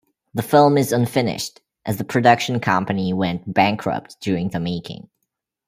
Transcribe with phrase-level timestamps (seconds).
[0.33, 5.07] The film is unfinished as the production company went bankrupt during the making.